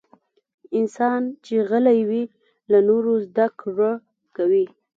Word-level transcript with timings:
انسان 0.77 1.21
چې 1.45 1.53
غلی 1.69 1.99
وي، 2.09 2.23
له 2.71 2.79
نورو 2.87 3.13
زدکړه 3.27 3.91
کوي. 4.35 4.65